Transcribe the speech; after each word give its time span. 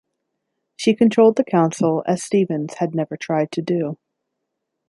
She 0.77 0.95
controlled 0.95 1.35
the 1.37 1.43
Council 1.43 2.03
as 2.07 2.23
Stevens 2.23 2.73
had 2.79 2.95
never 2.95 3.15
tried 3.15 3.51
to 3.51 3.61
do. 3.61 3.99